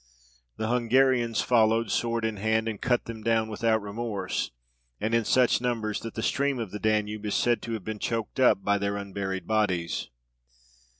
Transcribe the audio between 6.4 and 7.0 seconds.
of the